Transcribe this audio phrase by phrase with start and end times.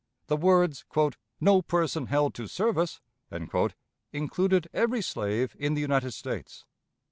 [0.25, 0.83] The words
[1.39, 2.99] "no person held to service"
[4.11, 6.65] included every slave in the United States.